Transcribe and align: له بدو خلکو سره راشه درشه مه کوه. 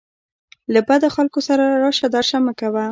له 0.73 0.79
بدو 0.87 1.07
خلکو 1.15 1.39
سره 1.47 1.63
راشه 1.83 2.07
درشه 2.15 2.37
مه 2.45 2.53
کوه. 2.59 2.79